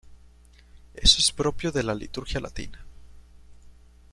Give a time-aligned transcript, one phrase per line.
[0.95, 2.83] Eso es propio de la liturgia latina".